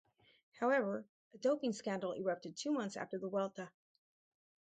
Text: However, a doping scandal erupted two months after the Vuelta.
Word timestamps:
However, 0.59 1.05
a 1.35 1.37
doping 1.37 1.73
scandal 1.73 2.13
erupted 2.15 2.57
two 2.57 2.71
months 2.71 2.97
after 2.97 3.19
the 3.19 3.29
Vuelta. 3.29 3.69